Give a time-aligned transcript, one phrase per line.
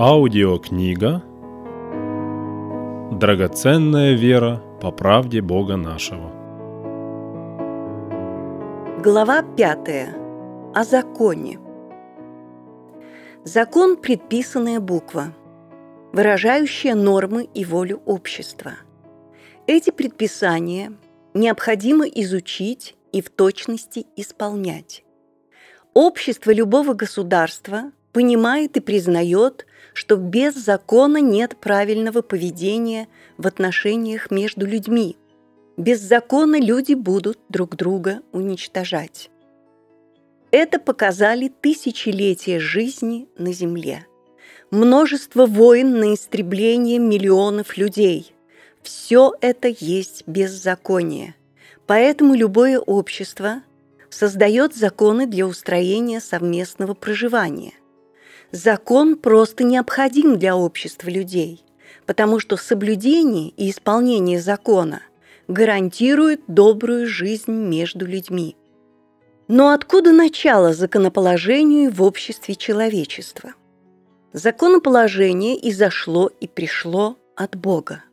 [0.00, 1.24] Аудиокнига
[3.18, 6.30] «Драгоценная вера по правде Бога нашего».
[9.02, 10.14] Глава 5.
[10.72, 11.58] О законе.
[13.42, 15.34] Закон– предписанная буква,
[16.12, 18.74] выражающая нормы и волю общества.
[19.66, 20.92] Эти предписания
[21.34, 25.04] необходимо изучить и в точности исполнять.
[25.92, 29.66] Общество любого государства понимает и признает,
[29.98, 35.16] что без закона нет правильного поведения в отношениях между людьми.
[35.76, 39.28] Без закона люди будут друг друга уничтожать.
[40.52, 44.06] Это показали тысячелетия жизни на Земле.
[44.70, 48.32] Множество войн на истребление миллионов людей.
[48.82, 51.34] Все это есть беззаконие.
[51.88, 53.62] Поэтому любое общество
[54.10, 57.72] создает законы для устроения совместного проживания–
[58.50, 61.62] Закон просто необходим для общества людей,
[62.06, 65.02] потому что соблюдение и исполнение закона
[65.48, 68.56] гарантирует добрую жизнь между людьми.
[69.48, 73.52] Но откуда начало законоположению в обществе человечества?
[74.32, 78.04] Законоположение изошло и пришло от Бога.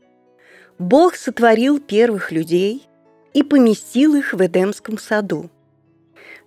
[0.79, 2.87] Бог сотворил первых людей
[3.33, 5.49] и поместил их в Эдемском саду.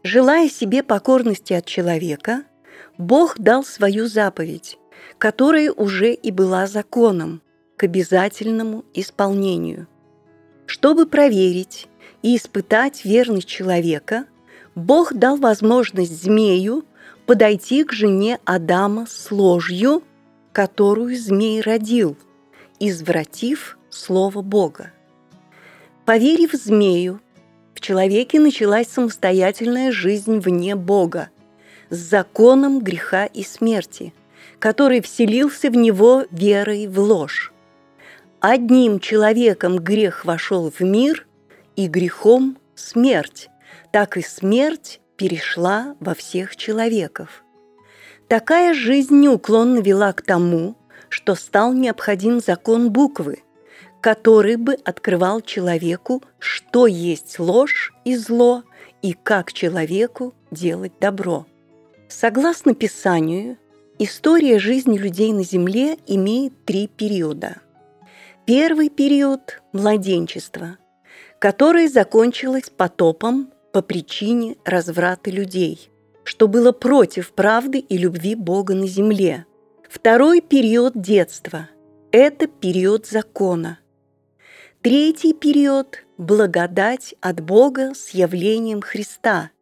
[0.02, 2.44] Желая себе покорности от человека–
[2.98, 4.76] Бог дал свою заповедь,
[5.18, 7.40] которая уже и была законом
[7.76, 9.86] к обязательному исполнению.
[10.66, 11.86] Чтобы проверить
[12.22, 14.24] и испытать верность человека,
[14.74, 16.84] Бог дал возможность змею
[17.24, 20.02] подойти к жене Адама с ложью,
[20.52, 22.16] которую змей родил,
[22.80, 24.92] извратив слово Бога.
[26.04, 27.20] Поверив змею,
[27.74, 31.28] в человеке началась самостоятельная жизнь вне Бога–
[31.90, 34.12] с законом греха и смерти,
[34.58, 37.52] который вселился в него верой в ложь.
[38.40, 41.26] Одним человеком грех вошел в мир,
[41.78, 43.50] и грехом смерть,
[43.92, 47.44] так и смерть перешла во всех человеков.
[48.26, 50.76] Такая жизнь неуклонно вела к тому,
[51.08, 53.44] что стал необходим закон буквы,
[54.00, 58.64] который бы открывал человеку, что есть ложь и зло,
[59.00, 61.46] и как человеку делать добро.
[62.08, 63.58] Согласно Писанию,
[63.98, 67.56] история жизни людей на Земле имеет три периода.
[68.46, 70.78] Первый период– младенчество,
[71.38, 75.90] которое закончилось потопом по причине разврата людей,
[76.24, 79.44] что было против правды и любви Бога на земле.
[79.86, 81.68] Второй период– детства–
[82.10, 83.80] это период закона.
[84.80, 89.50] Третий период– благодать от Бога с явлением Христа–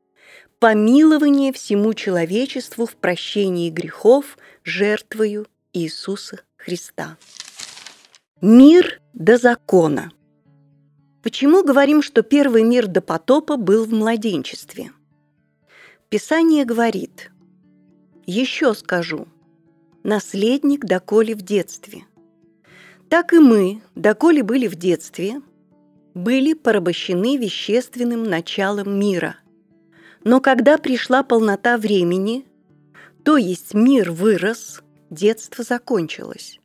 [0.58, 7.18] помилование всему человечеству в прощении грехов жертвою Иисуса Христа.
[8.40, 10.12] Мир до закона.
[11.22, 14.92] Почему говорим, что первый мир до потопа был в младенчестве?
[16.08, 17.30] Писание говорит,
[18.26, 19.26] еще скажу,
[20.04, 22.04] наследник доколе в детстве.
[23.10, 25.42] Так и мы, доколе были в детстве,
[26.14, 29.36] были порабощены вещественным началом мира–
[30.26, 32.46] но когда пришла полнота времени,
[33.24, 36.58] то есть мир вырос, детство закончилось.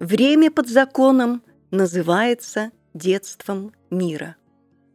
[0.00, 4.34] Время под законом называется детством мира.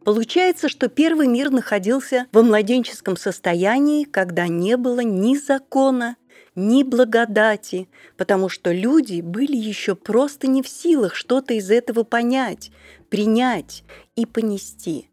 [0.04, 6.16] Получается, что первый мир находился во младенческом состоянии, когда не было ни закона,
[6.54, 12.72] ни благодати, потому что люди были еще просто не в силах что-то из этого понять,
[13.08, 13.84] принять
[14.16, 15.08] и понести–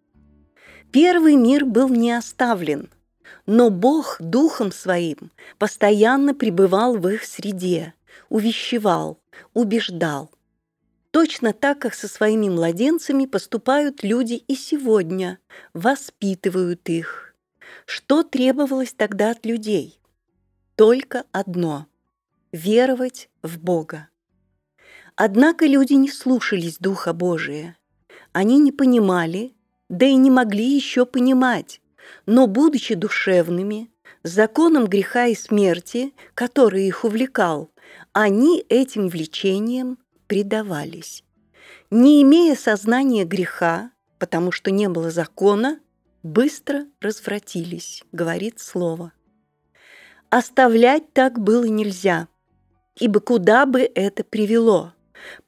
[0.91, 2.89] Первый мир был не оставлен,
[3.45, 7.93] но Бог Духом Своим постоянно пребывал в их среде,
[8.29, 9.19] увещевал,
[9.53, 10.31] убеждал.
[11.11, 15.37] Точно так, как со своими младенцами поступают люди и сегодня,
[15.73, 17.35] воспитывают их.
[17.85, 19.99] Что требовалось тогда от людей?
[20.75, 21.87] Только одно–
[22.51, 24.09] веровать в Бога.
[25.15, 27.77] Однако люди не слушались Духа Божия.
[28.31, 29.53] Они не понимали,
[29.89, 31.81] да и не могли еще понимать,
[32.25, 33.91] но, будучи душевными,
[34.23, 37.71] законом греха и смерти, который их увлекал,
[38.13, 39.97] они этим влечением
[40.27, 41.23] предавались.
[41.89, 45.79] Не имея сознания греха, потому что не было закона,
[46.21, 49.13] быстро развратились, говорит слово.
[50.29, 52.27] Оставлять так было нельзя,
[52.95, 54.93] ибо куда бы это привело?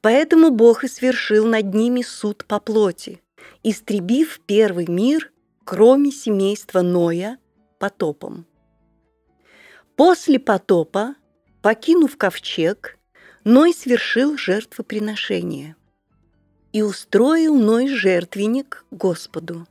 [0.00, 3.22] Поэтому Бог и свершил над ними суд по плоти,
[3.62, 5.32] истребив первый мир,
[5.64, 7.38] кроме семейства Ноя,
[7.78, 8.46] потопом.
[9.96, 11.14] После потопа
[11.62, 12.98] покинув ковчег,
[13.44, 15.76] Ной свершил жертвоприношение.
[16.72, 19.66] И устроил Ной жертвенник Господу,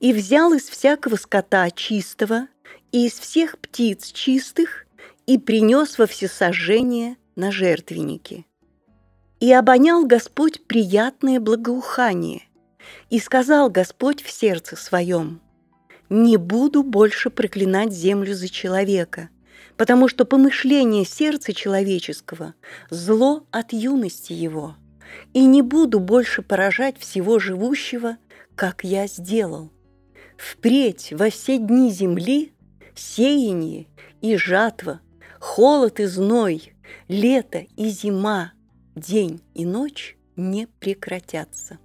[0.00, 2.48] и взял из всякого скота чистого,
[2.92, 4.86] и из всех птиц чистых,
[5.26, 8.46] и принес во всесожжение на жертвенники.
[9.40, 12.42] И обонял Господь приятное благоухание,
[13.10, 15.40] и сказал Господь в сердце своем,
[16.08, 19.28] «Не буду больше проклинать землю за человека,
[19.76, 22.54] потому что помышление сердца человеческого–
[22.90, 24.76] зло от юности его,
[25.32, 28.18] и не буду больше поражать всего живущего,
[28.54, 29.72] как я сделал.
[30.36, 32.52] Впредь во все дни земли
[32.94, 33.86] сеяние
[34.20, 35.00] и жатва,
[35.40, 36.74] холод и зной,
[37.08, 38.52] лето и зима,
[38.94, 41.78] день и ночь не прекратятся.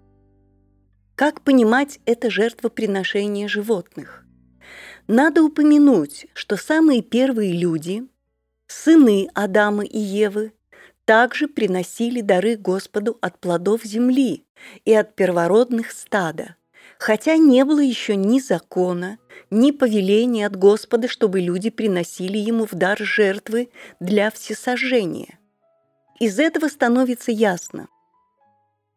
[1.22, 4.26] Как понимать это жертвоприношение животных?
[5.08, 8.08] Надо упомянуть, что самые первые люди,
[8.66, 10.52] сыны Адама и Евы,
[11.06, 14.48] также приносили дары Господу от плодов земли
[14.84, 16.56] и от первородных стада,
[16.98, 19.20] хотя не было еще ни закона,
[19.52, 23.70] ни повеления от Господа, чтобы люди приносили ему в дар жертвы
[24.00, 25.38] для всесожжения.
[26.20, 27.90] Из этого становится ясно,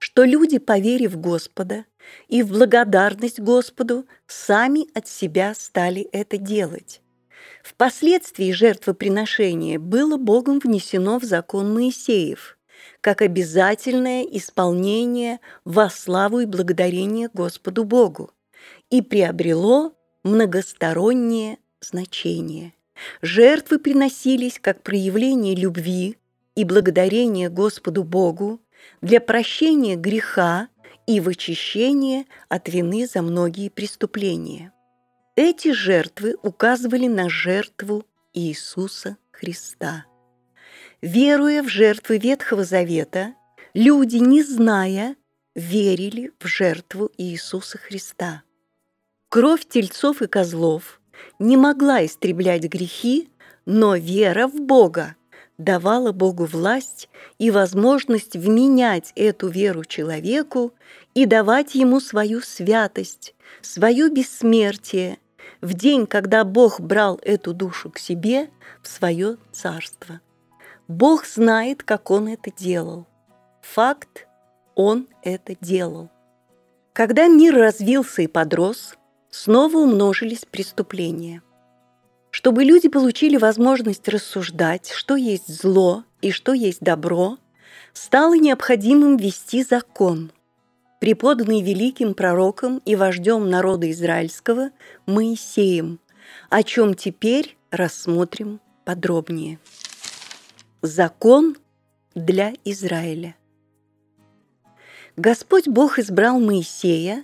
[0.05, 1.87] что люди, поверив Господа
[2.29, 7.01] и в благодарность Господу, сами от себя стали это делать.
[7.63, 12.59] Впоследствии жертвоприношение было Богом внесено в закон Моисеев,
[13.01, 18.31] как обязательное исполнение во славу и благодарение Господу Богу,
[18.91, 22.75] и приобрело многостороннее значение.
[23.23, 26.19] Жертвы приносились как проявление любви
[26.55, 28.61] и благодарения Господу Богу
[29.01, 30.69] для прощения греха
[31.07, 34.73] и в очищение от вины за многие преступления.
[35.37, 40.07] Эти жертвы указывали на жертву Иисуса Христа.
[41.03, 43.35] Веруя в жертвы Ветхого Завета,
[43.75, 45.17] люди, не зная,
[45.55, 48.43] верили в жертву Иисуса Христа.
[49.29, 51.01] Кровь тельцов и козлов
[51.39, 53.29] не могла истреблять грехи,
[53.67, 55.17] но вера в Бога
[55.59, 57.09] давала Богу власть
[57.39, 60.73] и возможность вменять эту веру человеку
[61.15, 65.19] и давать ему свою святость, свое бессмертие
[65.61, 68.51] в день, когда Бог брал эту душу к себе
[68.83, 70.21] в свое царство.
[70.89, 73.07] Бог знает, как Он это делал.
[73.63, 74.27] Факт–
[74.75, 76.11] Он это делал.
[76.93, 78.97] Когда мир развился и подрос,
[79.31, 81.43] снова умножились преступления–
[82.35, 87.39] чтобы люди получили возможность рассуждать, что есть зло и что есть добро,
[87.93, 90.33] стало необходимым ввести закон,
[90.99, 94.71] преподанный великим пророком и вождем народа израильского
[95.07, 96.01] Моисеем,
[96.51, 99.61] о чем теперь рассмотрим подробнее.
[100.83, 101.57] Закон
[102.17, 103.37] для Израиля.
[105.17, 107.23] Господь Бог избрал Моисея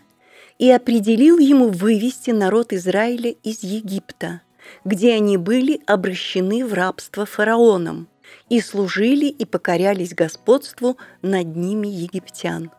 [0.61, 4.43] и определил ему вывести народ Израиля из Египта–
[4.85, 8.09] где они были обращены в рабство фараоном
[8.49, 12.71] и служили и покорялись господству над ними египтян.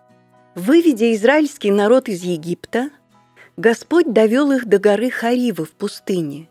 [0.55, 2.89] Выведя израильский народ из Египта,
[3.57, 6.49] Господь довел их до горы Харива в пустыне,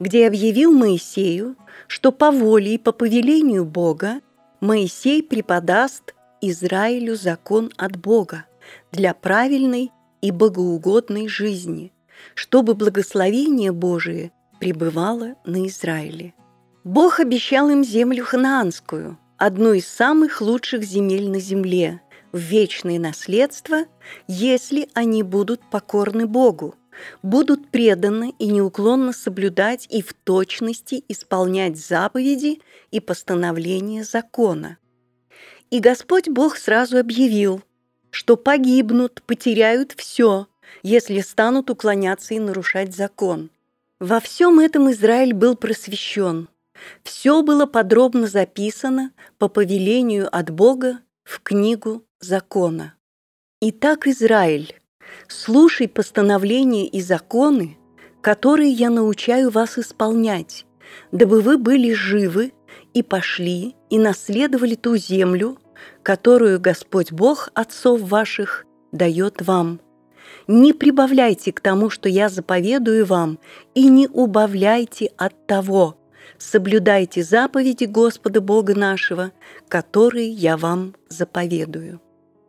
[0.00, 1.56] где объявил Моисею,
[1.86, 4.20] что по воле и по повелению Бога
[4.60, 8.44] Моисей преподаст Израилю закон от Бога
[8.92, 11.92] для правильной и богоугодной жизни,
[12.34, 16.34] чтобы благословение Божие пребывала на Израиле.
[16.84, 22.00] Бог обещал им землю ханаанскую, одну из самых лучших земель на земле,
[22.32, 23.84] в вечное наследство,
[24.26, 26.74] если они будут покорны Богу,
[27.22, 32.60] будут преданы и неуклонно соблюдать и в точности исполнять заповеди
[32.90, 34.78] и постановления закона.
[35.70, 37.62] И Господь Бог сразу объявил,
[38.10, 40.46] что погибнут, потеряют все,
[40.82, 43.50] если станут уклоняться и нарушать закон–
[44.00, 46.48] во всем этом Израиль был просвещен.
[47.02, 52.94] Все было подробно записано по повелению от Бога в книгу закона.
[53.60, 54.80] Итак, Израиль,
[55.26, 57.76] слушай постановления и законы,
[58.20, 60.64] которые я научаю вас исполнять,
[61.10, 62.52] дабы вы были живы
[62.94, 65.58] и пошли и наследовали ту землю,
[66.04, 69.80] которую Господь Бог отцов ваших дает вам–
[70.46, 73.38] не прибавляйте к тому, что я заповедую вам,
[73.74, 75.96] и не убавляйте от того.
[76.38, 79.32] Соблюдайте заповеди Господа Бога нашего,
[79.68, 82.00] которые я вам заповедую.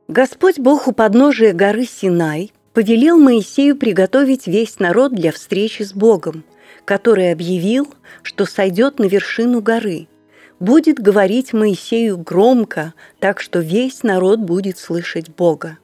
[0.07, 6.43] Господь Бог у подножия горы Синай повелел Моисею приготовить весь народ для встречи с Богом,
[6.85, 7.87] который объявил,
[8.23, 10.07] что сойдет на вершину горы.
[10.59, 15.77] будет говорить Моисею громко, так что весь народ будет слышать Бога.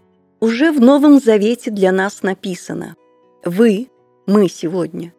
[0.46, 2.96] Уже в Новом Завете для нас написано
[3.44, 3.90] «Вы,
[4.28, 5.12] мы сегодня,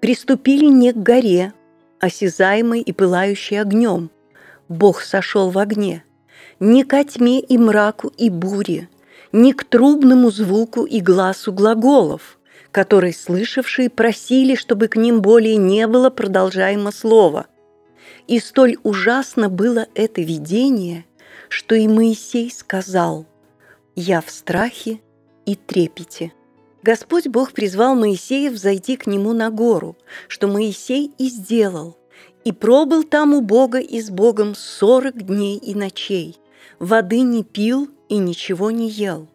[0.00, 1.52] приступили не к горе,
[2.00, 4.10] осязаемой и пылающей огнем.
[4.68, 6.02] Бог сошел в огне,
[6.58, 8.88] не ко тьме и мраку и буре,
[9.30, 12.40] не к трубному звуку и глазу глаголов,
[12.72, 17.46] которые слышавшие просили, чтобы к ним более не было продолжаемо слова.
[18.26, 21.04] И столь ужасно было это видение,
[21.48, 23.24] что и Моисей сказал
[23.96, 25.00] «Я в страхе
[25.46, 26.32] и трепете».
[26.82, 29.96] Господь Бог призвал Моисея взойти к нему на гору,
[30.28, 31.96] что Моисей и сделал,
[32.44, 36.36] и пробыл там у Бога и с Богом сорок дней и ночей,
[36.78, 39.28] воды не пил и ничего не ел.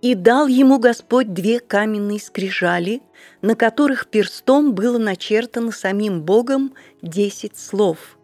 [0.00, 3.02] И дал ему Господь две каменные скрижали,
[3.42, 8.16] на которых перстом было начертано самим Богом десять слов.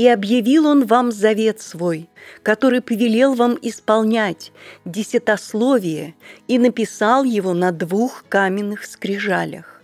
[0.00, 2.08] И объявил он вам завет свой,
[2.42, 4.50] который повелел вам исполнять,
[4.86, 6.14] десятословие,
[6.48, 9.82] и написал его на двух каменных скрижалях.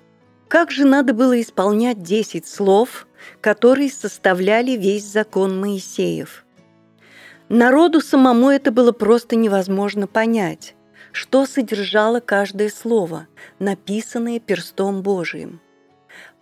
[0.49, 3.07] Как же надо было исполнять десять слов,
[3.43, 6.47] которые составляли весь закон Моисеев–
[7.49, 10.75] Народу самому это было просто невозможно понять,
[11.13, 13.29] что содержало каждое слово,
[13.61, 15.61] написанное перстом Божиим.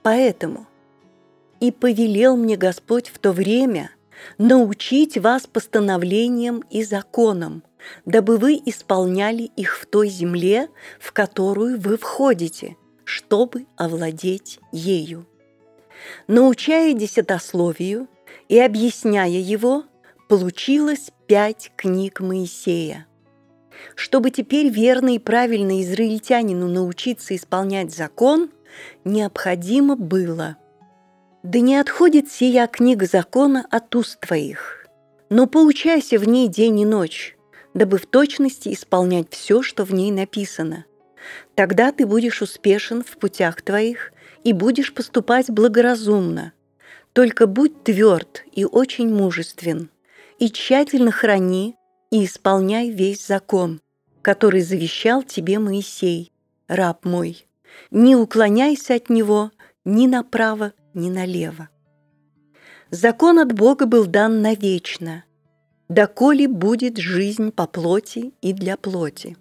[0.02, 0.66] Поэтому
[1.68, 3.90] и повелел мне Господь в то время
[4.38, 7.62] научить вас постановлениям и законам,
[8.06, 10.68] дабы вы исполняли их в той земле,
[10.98, 15.26] в которую вы входите, чтобы овладеть ею.
[16.26, 18.08] Научая десятословию
[18.48, 19.84] и объясняя его–
[20.28, 23.06] получилось пять книг Моисея.
[23.94, 28.50] Чтобы теперь верно и правильно израильтянину научиться исполнять закон,
[29.04, 30.56] необходимо было.
[31.44, 34.88] Да не отходит сия книга закона от уст твоих,
[35.30, 37.36] но поучайся в ней день и ночь,
[37.72, 40.86] дабы в точности исполнять все, что в ней написано.
[41.54, 46.52] Тогда ты будешь успешен в путях твоих и будешь поступать благоразумно.
[47.12, 49.90] Только будь тверд и очень мужествен–
[50.38, 51.76] и тщательно храни
[52.10, 53.80] и исполняй весь закон,
[54.22, 56.32] который завещал тебе Моисей,
[56.68, 57.46] раб мой.
[57.90, 59.50] Не уклоняйся от него
[59.84, 61.68] ни направо, ни налево.
[62.90, 65.24] Закон от Бога был дан навечно,
[65.88, 69.36] доколе будет жизнь по плоти и для плоти.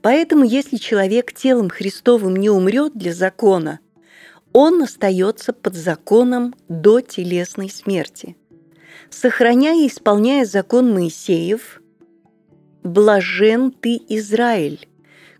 [0.00, 3.80] Поэтому, если человек телом Христовым не умрет для закона,
[4.52, 8.36] он остается под законом до телесной смерти–
[9.14, 11.80] сохраняя и исполняя закон Моисеев,
[12.82, 14.88] «Блажен ты, Израиль!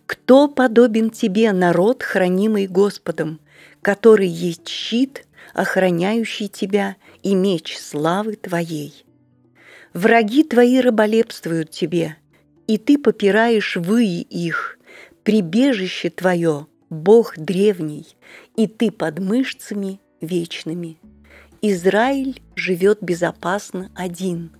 [0.07, 3.41] Кто подобен тебе, народ, хранимый Господом,
[3.83, 9.05] который есть щит, охраняющий тебя, и меч славы твоей?
[9.93, 12.17] Враги твои раболепствуют тебе,
[12.67, 14.79] и ты попираешь выи их,
[15.25, 18.07] прибежище твое, Бог древний,
[18.57, 20.99] и ты под мышцами вечными».
[21.65, 24.51] Израиль живет безопасно один.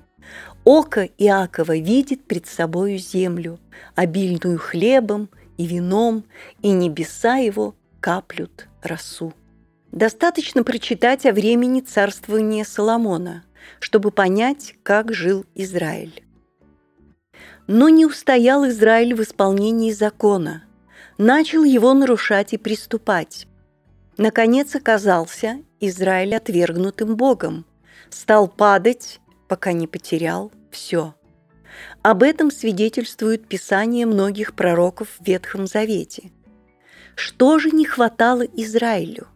[0.63, 3.59] Око Иакова видит пред собою землю,
[3.97, 6.25] обильную хлебом и вином,
[6.63, 9.33] и небеса его каплют росу.
[9.91, 13.45] Достаточно прочитать о времени царствования Соломона,
[13.79, 16.25] чтобы понять, как жил Израиль.
[17.67, 20.65] Но не устоял Израиль в исполнении закона,
[21.19, 23.47] начал его нарушать и приступать.
[24.17, 27.65] Наконец оказался Израиль отвергнутым Богом,
[28.11, 31.15] стал падать, пока не потерял все.
[32.03, 36.31] Об этом свидетельствует Писание многих пророков в Ветхом Завете.
[37.15, 39.29] Что же не хватало Израилю?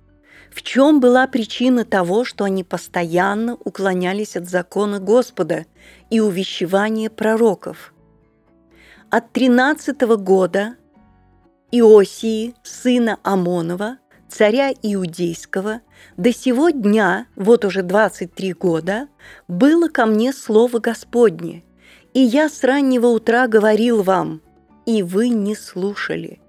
[0.50, 5.66] В чем была причина того, что они постоянно уклонялись от закона Господа
[6.08, 7.92] и увещевания пророков?
[9.10, 10.76] От 13 года
[11.72, 15.82] Иосии, сына Амонова, царя Иудейского,
[16.16, 19.08] до сего дня, вот уже 23 года,
[19.48, 21.64] было ко мне слово Господне,
[22.14, 24.40] и я с раннего утра говорил вам,
[24.86, 26.40] и вы не слушали.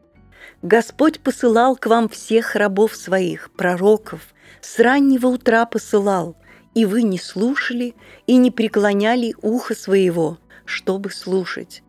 [0.67, 6.35] Господь посылал к вам всех рабов своих, пророков, с раннего утра посылал,
[6.75, 7.95] и вы не слушали
[8.25, 11.83] и не преклоняли ухо своего, чтобы слушать.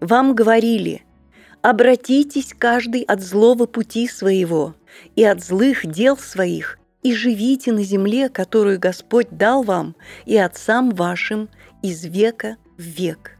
[0.00, 1.04] Вам говорили,
[1.60, 4.74] обратитесь каждый от злого пути своего
[5.14, 9.94] и от злых дел своих, и живите на земле, которую Господь дал вам
[10.24, 11.50] и отцам вашим
[11.82, 13.32] из века в век.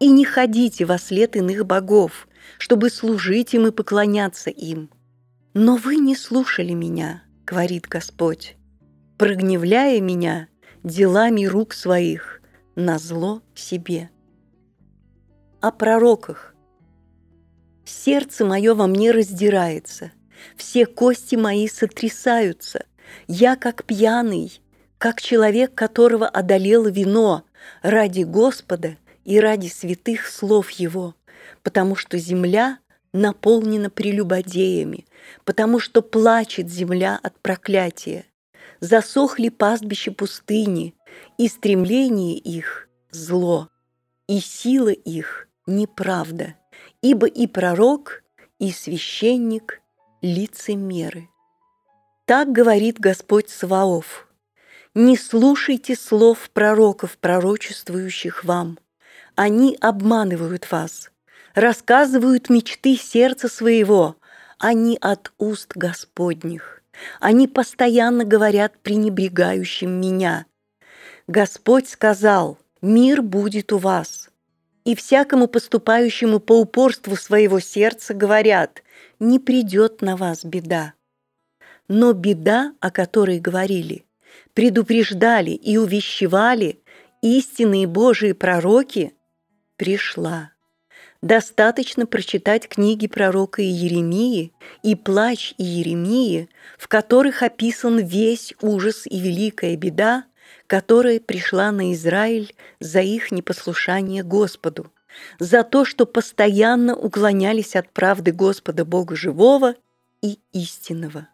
[0.00, 2.26] И не ходите во след иных богов,
[2.58, 4.90] чтобы служить им и поклоняться им.
[5.54, 8.56] Но вы не слушали меня, говорит Господь.
[9.18, 10.48] прогневляя меня
[10.82, 12.42] делами рук своих
[12.74, 14.10] на зло себе.
[15.60, 16.54] О пророках.
[17.84, 20.10] Сердце мое во мне раздирается,
[20.56, 22.84] все кости мои сотрясаются.
[23.28, 24.60] Я как пьяный,
[24.98, 27.44] как человек, которого одолело вино
[27.82, 31.14] ради Господа и ради святых слов Его,
[31.62, 32.78] потому что земля
[33.12, 35.06] наполнена прелюбодеями,
[35.44, 38.24] потому что плачет земля от проклятия.
[38.80, 40.94] Засохли пастбища пустыни,
[41.38, 43.68] и стремление их– зло,
[44.26, 46.54] и сила их– неправда,
[47.00, 48.24] ибо и пророк,
[48.58, 49.80] и священник–
[50.22, 51.28] лицемеры.
[52.24, 54.26] Так говорит Господь Саваоф.
[54.94, 58.78] Не слушайте слов пророков, пророчествующих вам.
[59.36, 61.11] Они обманывают вас,
[61.54, 64.16] рассказывают мечты сердца своего,
[64.58, 66.82] они от уст Господних.
[67.20, 70.46] Они постоянно говорят пренебрегающим меня.
[71.26, 74.30] Господь сказал, мир будет у вас.
[74.84, 78.82] И всякому поступающему по упорству своего сердца говорят,
[79.20, 80.94] не придет на вас беда.
[81.88, 84.04] Но беда, о которой говорили,
[84.54, 86.82] предупреждали и увещевали
[87.20, 89.14] истинные Божии пророки,
[89.76, 90.52] пришла.
[91.22, 94.52] Достаточно прочитать книги пророка Иеремии
[94.82, 100.24] и плач Иеремии, в которых описан весь ужас и великая беда,
[100.66, 104.90] которая пришла на Израиль за их непослушание Господу,
[105.38, 109.76] за то, что постоянно уклонялись от правды Господа Бога живого
[110.22, 111.28] и истинного.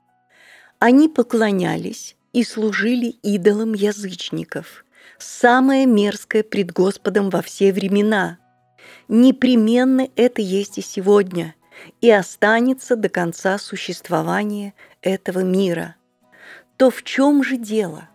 [0.78, 4.85] Они поклонялись и служили идолам язычников,
[5.18, 8.38] самое мерзкое пред Господом во все времена.
[9.08, 11.54] Непременно это есть и сегодня,
[12.02, 15.96] и останется до конца существования этого мира.
[16.76, 18.08] То в чем же дело?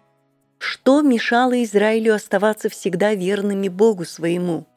[0.59, 4.67] Что мешало Израилю оставаться всегда верными Богу своему?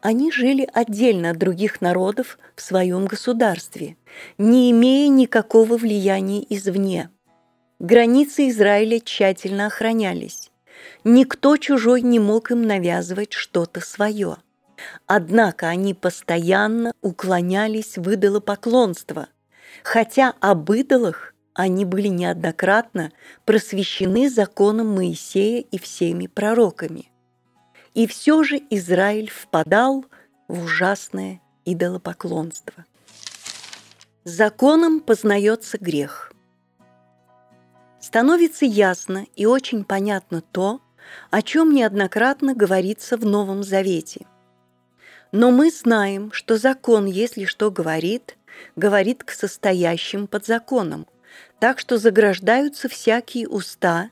[0.00, 3.96] Они жили отдельно от других народов в своем государстве,
[4.38, 7.10] не имея никакого влияния извне.
[7.78, 10.50] Границы Израиля тщательно охранялись.
[11.04, 14.38] Никто чужой не мог им навязывать что-то свое.
[15.06, 19.28] Однако они постоянно уклонялись в идолопоклонство,
[19.82, 23.12] хотя об идолах они были неоднократно
[23.44, 27.10] просвещены законом Моисея и всеми пророками.
[27.94, 30.04] И все же Израиль впадал
[30.48, 32.84] в ужасное идолопоклонство.
[34.24, 36.32] Законом познается грех.
[38.00, 40.80] Становится ясно и очень понятно то,
[41.30, 44.26] о чем неоднократно говорится в Новом Завете.
[45.32, 48.36] Но мы знаем, что закон, если что говорит,
[48.74, 51.06] говорит к состоящим под законом,
[51.58, 54.10] так что заграждаются всякие уста,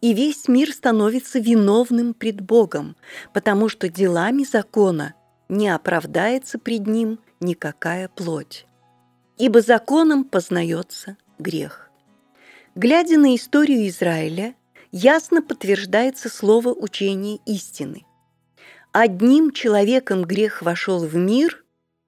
[0.00, 2.96] и весь мир становится виновным пред Богом,
[3.32, 5.14] потому что делами закона
[5.48, 8.66] не оправдается пред Ним никакая плоть.
[9.38, 11.90] Ибо законом познается грех.
[12.74, 14.54] Глядя на историю Израиля,
[14.92, 18.05] ясно подтверждается слово учения истины.
[18.98, 21.62] Одним человеком грех вошел в мир,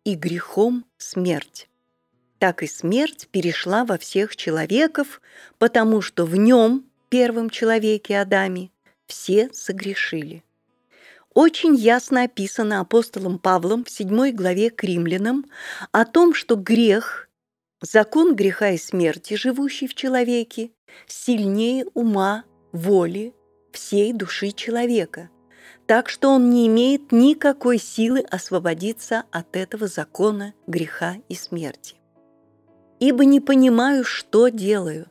[0.05, 1.69] и грехом смерть
[2.39, 5.21] так и смерть перешла во всех человеков,
[5.59, 8.71] потому что в нем, первом человеке Адаме,
[9.07, 10.43] все согрешили.
[11.35, 15.45] Очень ясно описано апостолом Павлом в 7 главе к римлянам
[15.93, 17.29] о том, что грех,
[17.83, 20.71] закон греха и смерти, живущий в человеке,
[21.07, 23.35] сильнее ума, воли,
[23.73, 25.29] всей души человека,
[25.89, 31.99] так что он не имеет никакой силы освободиться от этого закона греха и смерти
[33.01, 35.07] ибо не понимаю, что делаю,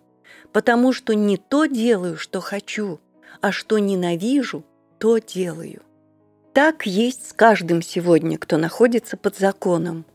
[0.51, 2.99] потому что не то делаю, что хочу,
[3.41, 4.65] а что ненавижу,
[4.99, 5.81] то делаю.
[6.53, 10.05] Так есть с каждым сегодня, кто находится под законом.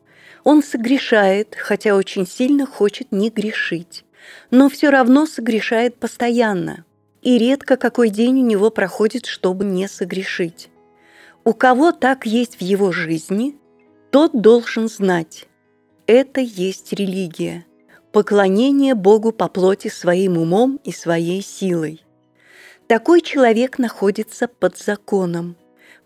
[0.45, 4.05] Он согрешает, хотя очень сильно хочет не грешить,
[4.51, 6.85] но все равно согрешает постоянно,
[7.23, 10.69] и редко какой день у него проходит, чтобы не согрешить.
[11.45, 13.57] У кого так есть в его жизни,
[14.11, 15.47] тот должен знать,
[16.07, 17.65] это есть религия.
[18.13, 22.05] Поклонение Богу по плоти своим умом и своей силой.
[22.87, 25.57] Такой человек находится под законом,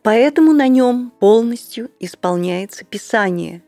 [0.02, 3.64] поэтому на нем полностью исполняется Писание.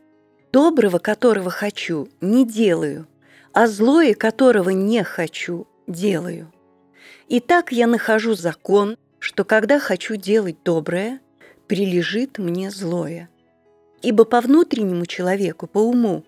[0.53, 3.07] Доброго, которого хочу, не делаю,
[3.51, 6.51] а злое, которого не хочу, делаю.
[7.29, 11.19] Итак, я нахожу закон, что когда хочу делать доброе,
[11.67, 13.29] прилежит мне злое.
[14.01, 16.23] Ибо по внутреннему человеку, по уму,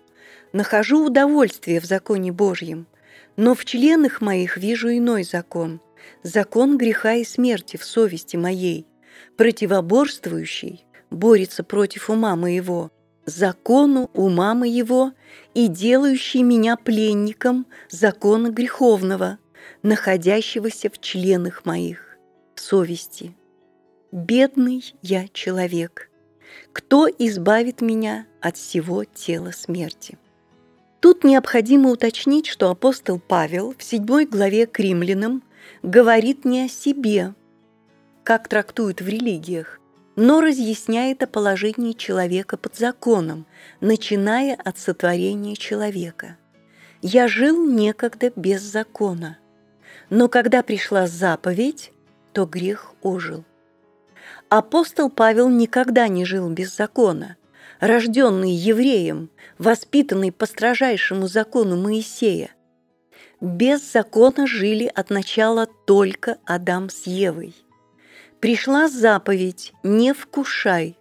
[0.52, 2.86] Нахожу удовольствие в законе Божьем,
[3.36, 5.80] но в членах моих вижу иной закон,
[6.22, 8.86] закон греха и смерти в совести моей,
[9.38, 12.90] противоборствующий, борется против ума моего,
[13.24, 15.12] закону ума моего
[15.54, 19.38] и делающий меня пленником закона греховного,
[19.82, 22.18] находящегося в членах моих,
[22.54, 23.34] в совести.
[24.10, 26.10] Бедный я человек.
[26.72, 30.18] Кто избавит меня от всего тела смерти?
[31.00, 35.42] Тут необходимо уточнить, что апостол Павел в седьмой главе к римлянам
[35.82, 37.34] говорит не о себе,
[38.22, 39.80] как трактуют в религиях,
[40.14, 43.46] но разъясняет о положении человека под законом,
[43.80, 46.36] начиная от сотворения человека.
[47.00, 49.38] «Я жил некогда без закона,
[50.12, 51.92] но когда пришла заповедь,
[52.32, 53.44] то грех ожил».
[54.48, 57.36] Апостол Павел никогда не жил без закона.
[57.80, 62.50] Рожденный евреем, воспитанный по строжайшему закону Моисея.
[63.40, 67.56] Без закона жили от начала только Адам с Евой–
[68.42, 70.98] Пришла заповедь «Не вкушай».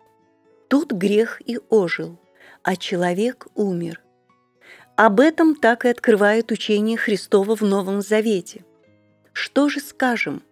[0.67, 2.19] Тут грех и ожил,
[2.61, 3.99] а человек умер.
[4.95, 8.63] Об этом так и открывает учение Христова в Новом Завете.
[9.33, 10.43] Что же скажем?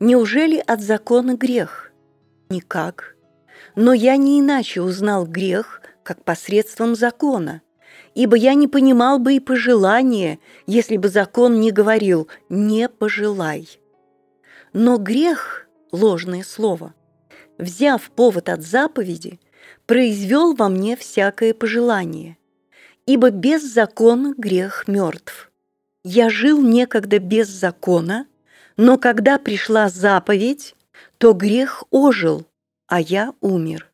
[0.00, 1.92] Неужели от закона грех?
[2.48, 3.16] Никак.
[3.76, 7.62] Но я не иначе узнал грех, как посредством закона,
[8.14, 13.68] ибо я не понимал бы и пожелания, если бы закон не говорил «не пожелай».
[14.72, 16.94] Но грех– ложное слово,
[17.58, 19.40] взяв повод от заповеди,
[19.86, 22.36] произвел во мне всякое пожелание,
[23.06, 25.50] ибо без закона грех мертв.
[26.06, 28.26] Я жил некогда без закона,
[28.76, 30.76] но когда пришла заповедь,
[31.16, 32.44] то грех ожил,
[32.86, 33.90] а я умер.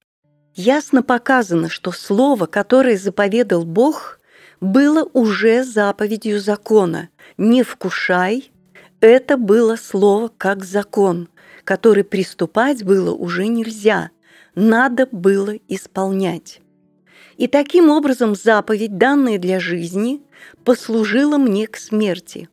[0.56, 4.18] Ясно показано, что слово, которое заповедал Бог,
[4.60, 7.10] было уже заповедью закона.
[7.38, 8.50] «Не вкушай»–
[9.00, 11.28] это было слово как закон,
[11.62, 14.10] который приступать было уже нельзя,
[14.56, 16.60] надо было исполнять.
[17.36, 20.20] И таким образом заповедь, данная для жизни,
[20.64, 22.48] послужила мне к смерти,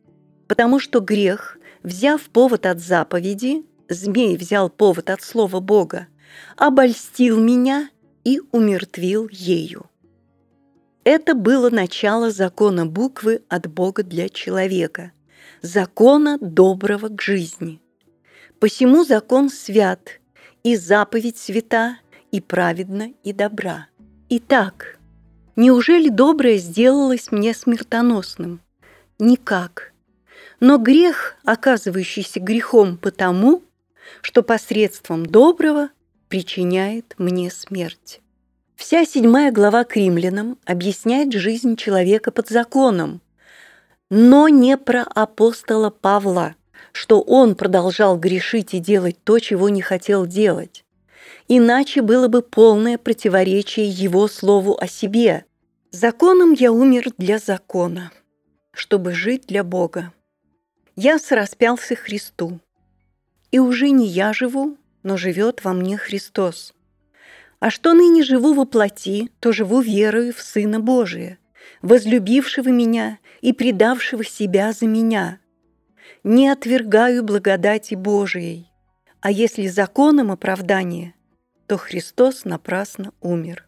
[0.46, 6.08] потому что грех, взяв повод от заповеди, змей взял повод от слова Бога,
[6.56, 7.90] обольстил меня
[8.24, 9.86] и умертвил ею.
[11.04, 15.12] Это было начало закона буквы от Бога для человека,
[15.62, 17.80] закона доброго к жизни–
[18.60, 20.20] Посему закон свят,
[20.64, 21.98] и заповедь свята,
[22.32, 23.86] и праведна, и добра.
[24.30, 24.97] Итак,
[25.58, 28.60] неужели доброе сделалось мне смертоносным?
[29.18, 29.92] Никак.
[30.60, 33.62] Но грех, оказывающийся грехом потому,
[34.22, 35.90] что посредством доброго
[36.28, 38.20] причиняет мне смерть.
[38.76, 43.20] Вся седьмая глава к римлянам объясняет жизнь человека под законом,
[44.08, 46.54] но не про апостола Павла,
[46.92, 50.84] что он продолжал грешить и делать то, чего не хотел делать.
[51.48, 55.44] Иначе было бы полное противоречие его слову о себе.
[55.90, 58.12] Законом я умер для закона,
[58.72, 60.12] чтобы жить для Бога.
[60.96, 62.60] Я сраспялся Христу.
[63.50, 66.74] И уже не я живу, но живет во мне Христос.
[67.60, 71.38] А что ныне живу во плоти, то живу верою в Сына Божия,
[71.82, 75.40] возлюбившего меня и предавшего себя за меня–
[76.24, 78.70] не отвергаю благодати Божией,
[79.20, 81.14] а если законом оправдание,
[81.66, 83.67] то Христос напрасно умер.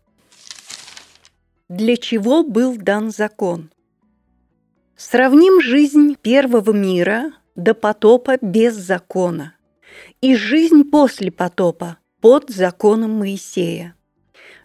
[1.70, 3.70] Для чего был дан закон?
[4.96, 9.54] Сравним жизнь первого мира до потопа без закона
[10.20, 13.94] и жизнь после потопа под законом Моисея.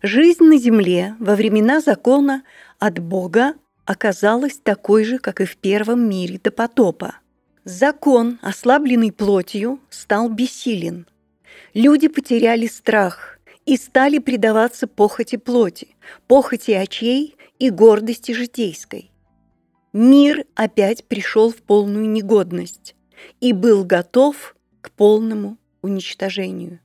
[0.02, 2.44] Жизнь на земле во времена закона
[2.80, 3.54] от Бога
[3.86, 7.20] оказалась такой же, как и в первом мире до потопа–
[7.66, 11.08] Закон, ослабленный плотью, стал бессилен.
[11.74, 13.35] Люди потеряли страх
[13.66, 15.90] и стали предаваться похоти плоти,
[16.28, 19.12] похоти очей и гордости житейской.
[19.94, 22.96] Мир опять пришел в полную негодность
[23.40, 26.80] и был готов к полному уничтожению.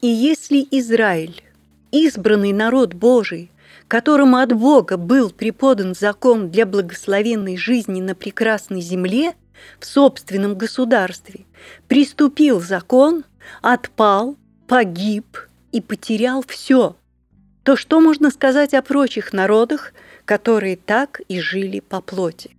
[0.00, 1.42] И если Израиль,
[1.90, 3.50] избранный народ Божий,
[3.88, 9.34] которому от Бога был преподан закон для благословенной жизни на прекрасной земле–
[9.78, 11.44] в собственном государстве,
[11.86, 13.24] приступил закон,
[13.62, 16.96] отпал, погиб и потерял все,
[17.62, 19.92] то что можно сказать о прочих народах,
[20.24, 22.56] которые так и жили по плоти?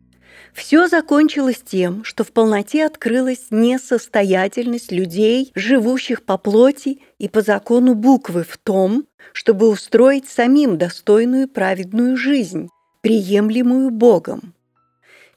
[0.54, 7.96] Все закончилось тем, что в полноте открылась несостоятельность людей, живущих по плоти и по закону
[7.96, 12.70] буквы в том, чтобы устроить самим достойную праведную жизнь,
[13.02, 14.54] приемлемую Богом.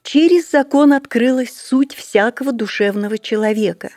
[0.03, 3.91] Через закон открылась суть всякого душевного человека.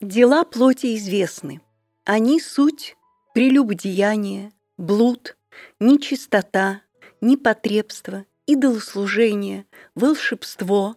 [0.00, 1.60] Дела плоти известны.
[2.04, 2.96] Они суть
[3.34, 5.36] прелюбодеяние, блуд,
[5.78, 6.82] нечистота,
[7.20, 10.96] непотребство, идолослужение, волшебство,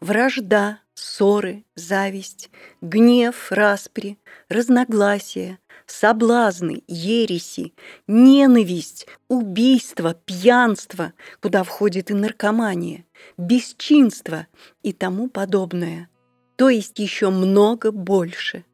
[0.00, 7.74] вражда, ссоры, зависть, гнев, распри, разногласия, соблазны, ереси,
[8.06, 13.04] ненависть, убийство, пьянство, куда входит и наркомания,
[13.36, 14.46] бесчинство
[14.82, 16.08] и тому подобное.
[16.56, 18.64] То есть еще много больше.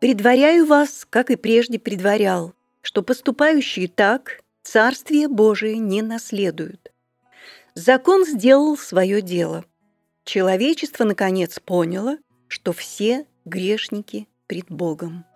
[0.00, 6.90] Предваряю вас, как и прежде предварял, что поступающие так Царствие Божие не наследуют.
[7.74, 9.64] Закон сделал свое дело.
[10.24, 12.16] Человечество, наконец, поняло,
[12.48, 15.26] что все грешники пред Богом.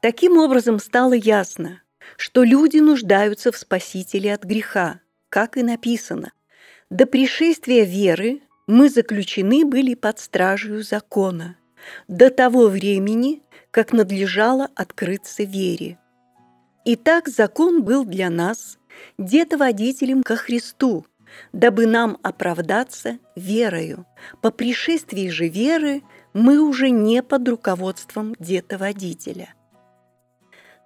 [0.00, 1.82] Таким образом стало ясно,
[2.16, 6.32] что люди нуждаются в Спасителе от греха, как и написано.
[6.88, 11.56] До пришествия веры мы заключены были под стражей закона,
[12.06, 15.98] до того времени, как надлежало открыться вере.
[16.84, 18.78] Итак, закон был для нас
[19.18, 21.06] детоводителем ко Христу,
[21.52, 24.06] дабы нам оправдаться верою.
[24.40, 26.02] По пришествии же веры
[26.32, 29.54] мы уже не под руководством детоводителя.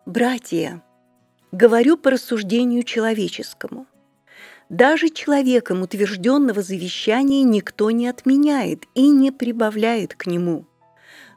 [0.06, 0.82] Братья,
[1.52, 3.86] говорю по рассуждению человеческому.
[4.68, 10.66] Даже человеком утвержденного завещания никто не отменяет и не прибавляет к нему.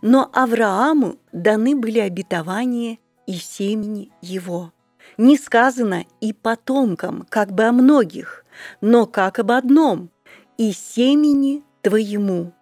[0.01, 4.71] Но Аврааму даны были обетования и семени его.
[5.17, 8.45] Не сказано и потомкам, как бы о многих,
[8.81, 10.09] но как об одном,
[10.57, 12.53] и семени твоему,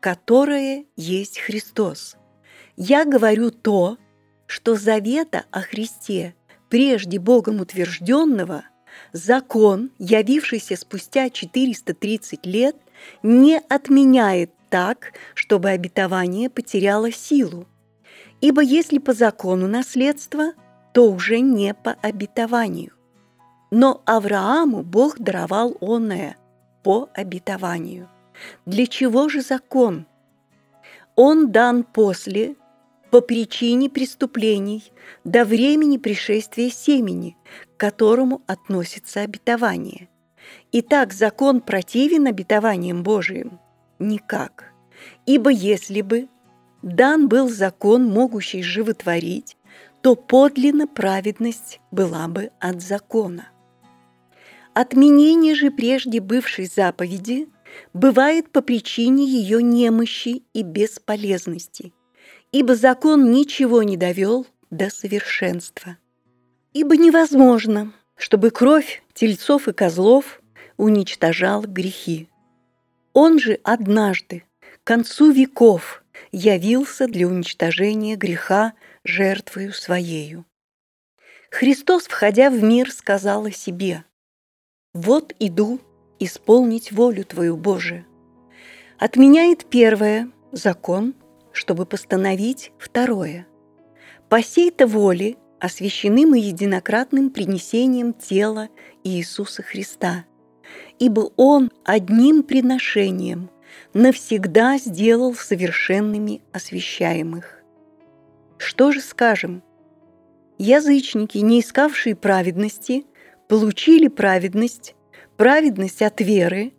[0.00, 2.16] которое есть Христос.
[2.76, 3.98] Я говорю то,
[4.46, 6.34] что завета о Христе,
[6.68, 8.64] прежде Богом утвержденного,
[9.12, 12.76] закон, явившийся спустя 430 лет,
[13.22, 17.66] не отменяет так, чтобы обетование потеряло силу.
[18.40, 20.52] Ибо если по закону наследство,
[20.94, 22.92] то уже не по обетованию.
[23.70, 26.36] Но Аврааму Бог даровал оное
[26.82, 28.08] по обетованию.
[28.64, 30.06] Для чего же закон?
[31.14, 32.56] Он дан после
[33.10, 34.92] по причине преступлений
[35.24, 37.36] до времени пришествия семени,
[37.76, 40.08] к которому относится обетование.
[40.72, 43.60] Итак, закон противен обетованиям Божиим?
[44.00, 44.72] Никак.
[45.26, 46.28] Ибо если бы
[46.82, 49.56] дан был закон, могущий животворить,
[50.02, 53.50] то подлинно праведность была бы от закона.
[54.74, 57.48] Отменение же прежде бывшей заповеди
[57.94, 61.92] бывает по причине ее немощи и бесполезности–
[62.52, 65.96] ибо закон ничего не довел до совершенства.
[66.72, 70.40] Ибо невозможно, чтобы кровь тельцов и козлов
[70.76, 72.28] уничтожала грехи.
[73.12, 80.44] Он же однажды, к концу веков, явился для уничтожения греха жертвою Своею.
[81.50, 84.04] Христос, входя в мир, сказал о себе,
[84.94, 85.80] «Вот иду
[86.20, 88.04] исполнить волю Твою, Божию».
[88.98, 91.14] Отменяет первое– закон,
[91.52, 93.46] чтобы постановить второе.
[94.28, 98.68] По сей-то воле освящены мы единократным принесением тела
[99.02, 100.24] Иисуса Христа,
[100.98, 103.50] ибо Он одним приношением
[103.94, 107.62] навсегда сделал совершенными освящаемых.
[108.58, 109.62] Что же скажем?
[110.58, 113.06] Язычники, не искавшие праведности,
[113.48, 114.94] получили праведность,
[115.36, 116.72] праведность от веры,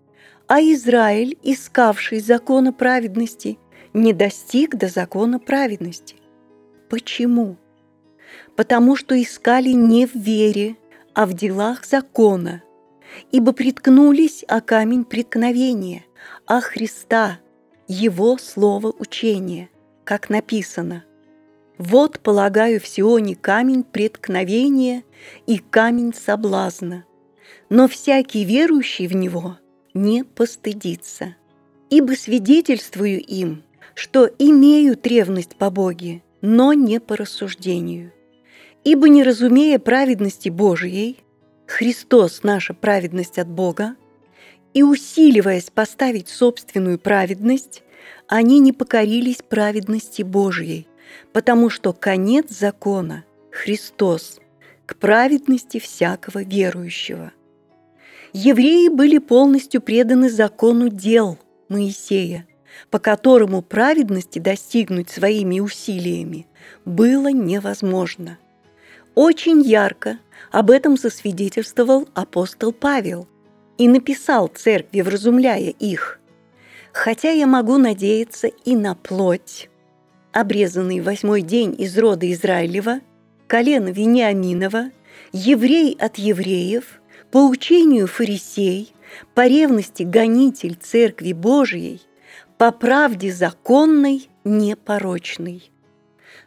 [0.47, 3.58] а Израиль, искавший закона праведности–
[3.93, 6.15] не достиг до закона праведности.
[6.89, 7.58] Почему?
[8.56, 10.75] Потому что искали не в вере,
[11.13, 12.63] а в делах закона,
[13.32, 16.06] ибо приткнулись о камень преткновения,
[16.45, 17.39] о Христа,
[17.88, 19.69] Его слово учения,
[20.04, 21.04] как написано.
[21.78, 25.04] Вот полагаю в Сионе камень преткновения
[25.47, 27.06] и камень соблазна,
[27.69, 29.58] но всякий верующий в него
[29.93, 31.36] не постыдится.
[31.89, 33.63] Ибо свидетельствую им,
[33.95, 38.13] что имеют ревность по Боге, но не по рассуждению.
[38.84, 41.17] Ибо не разумея праведности Божией,
[41.71, 43.95] Христос– наша праведность от Бога,
[44.73, 47.81] и усиливаясь поставить собственную праведность,
[48.27, 50.88] они не покорились праведности Божией,
[51.31, 54.39] потому что конец закона– Христос,
[54.86, 57.31] к праведности всякого верующего.
[58.34, 62.45] Евреи были полностью преданы закону дел Моисея–
[62.89, 66.47] по которому праведности достигнуть своими усилиями
[66.86, 68.38] было невозможно.
[69.13, 70.19] Очень ярко
[70.51, 73.27] об этом засвидетельствовал апостол Павел.
[73.77, 76.19] и написал церкви, вразумляя их.
[76.93, 79.69] Хотя я могу надеяться и на плоть.
[80.34, 82.99] Обрезанный восьмой день из рода Израилева,
[83.47, 84.91] колено Вениаминова,
[85.32, 87.01] еврей от евреев,
[87.32, 88.93] по учению фарисей,
[89.34, 92.01] по ревности гонитель Церкви Божией,
[92.58, 95.71] по правде законной, непорочной.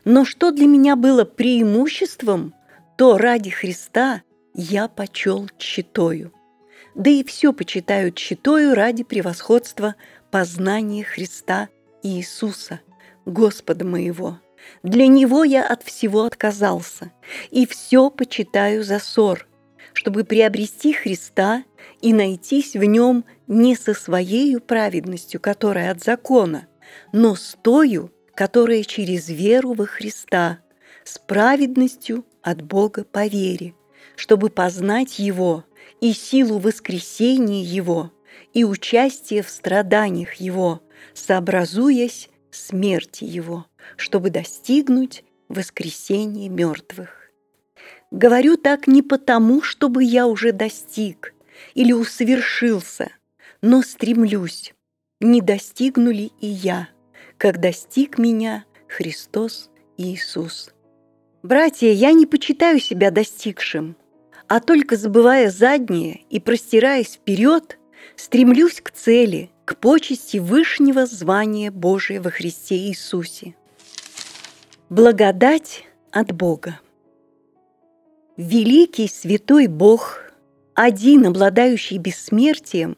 [0.05, 2.55] Но что для меня было преимуществом,
[2.97, 4.23] то ради Христа
[4.55, 6.33] я почел читою.
[6.95, 9.97] Да и все почитают читою ради превосходства
[10.31, 11.69] познания Христа
[12.03, 12.81] Иисуса,
[13.27, 14.39] Господа моего.
[14.83, 17.13] Для Него я от всего отказался,
[17.51, 19.47] и все почитаю за ссор,
[19.93, 21.65] чтобы приобрести Христа
[22.01, 26.69] и найтись в Нем не со своей праведностью, которая от закона,
[27.13, 30.61] но с тою, которая через веру во Христа,
[31.03, 33.75] с праведностью от Бога по вере,
[34.15, 35.65] чтобы познать Его
[36.01, 38.13] и силу воскресения Его
[38.53, 40.83] и участие в страданиях Его,
[41.15, 47.31] сообразуясь смерти Его, чтобы достигнуть воскресения мертвых.
[48.11, 51.35] Говорю так не потому, чтобы я уже достиг
[51.75, 53.11] или усовершился,
[53.63, 54.75] но стремлюсь,
[55.21, 56.89] не достигну ли и я,
[57.39, 60.75] как достиг меня Христос Иисус.
[61.45, 63.97] Братья, я не почитаю себя достигшим,
[64.49, 67.79] а только забывая заднее и простираясь вперед,
[68.17, 73.55] стремлюсь к цели, к почести вышнего звания Божия во Христе Иисусе.
[74.89, 76.81] Благодать от Бога.
[78.39, 80.33] Великий святой Бог,
[80.73, 82.97] один обладающий бессмертием,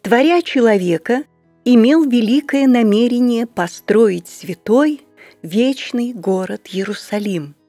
[0.00, 1.24] творя человека,
[1.66, 5.02] имел великое намерение построить святой,
[5.42, 7.54] вечный город Иерусалим–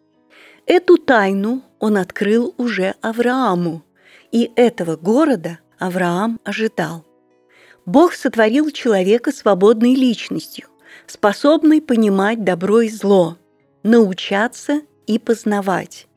[0.66, 3.84] Эту тайну он открыл уже Аврааму,
[4.32, 7.06] и этого города Авраам ожидал.
[7.86, 10.68] Бог сотворил человека свободной личностью,
[11.06, 13.38] способной понимать добро и зло,
[13.84, 16.08] научаться и познавать.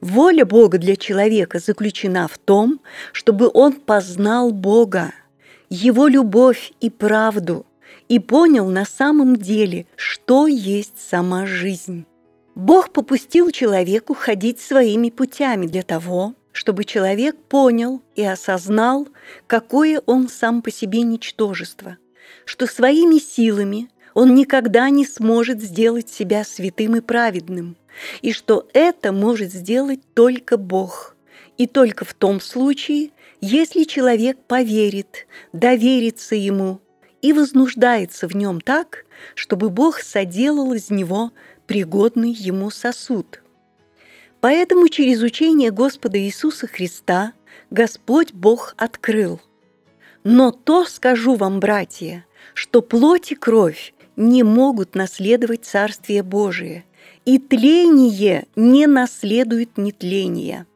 [0.00, 2.80] Воля Бога для человека заключена в том,
[3.12, 5.12] чтобы он познал Бога,
[5.68, 7.66] Его любовь и правду,
[8.08, 12.06] и понял на самом деле, что есть сама жизнь.
[12.54, 19.08] Бог попустил человеку ходить своими путями для того, чтобы человек понял и осознал,
[19.46, 21.96] какое он сам по себе ничтожество,
[22.44, 27.76] что своими силами он никогда не сможет сделать себя святым и праведным,
[28.20, 31.16] и что это может сделать только Бог,
[31.56, 36.80] и только в том случае, если человек поверит, доверится Ему
[37.22, 41.32] и вознуждается в нем так, чтобы Бог соделал из него
[41.72, 43.40] пригодный ему сосуд.
[44.42, 47.32] Поэтому через учение Господа Иисуса Христа
[47.70, 49.40] Господь Бог открыл.
[50.22, 56.84] Но то скажу вам, братья, что плоть и кровь не могут наследовать Царствие Божие,
[57.24, 60.66] и тление не наследует нетления.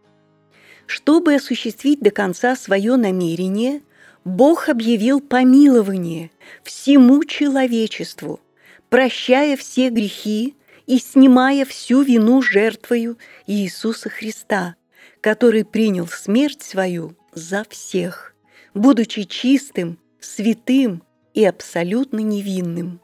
[0.86, 3.82] Чтобы осуществить до конца свое намерение,
[4.24, 6.30] Бог объявил помилование
[6.62, 8.40] всему человечеству,
[8.88, 10.54] прощая все грехи
[10.86, 14.76] и снимая всю вину жертвою Иисуса Христа,
[15.20, 18.34] который принял смерть свою за всех,
[18.74, 21.02] будучи чистым, святым
[21.34, 23.00] и абсолютно невинным.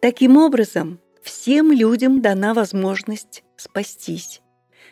[0.00, 4.40] Таким образом, всем людям дана возможность спастись.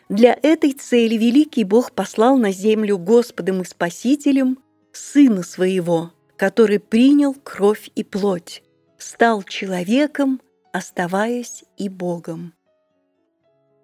[0.08, 4.58] Для этой цели великий Бог послал на землю Господом и Спасителем
[4.92, 8.62] Сына Своего, который принял кровь и плоть,
[8.98, 10.40] стал человеком
[10.72, 12.54] оставаясь и Богом.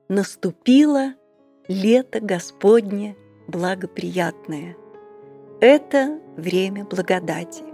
[0.09, 1.15] Наступило
[1.69, 3.15] лето Господне
[3.47, 4.77] благоприятное.
[5.61, 7.68] Это время благодати.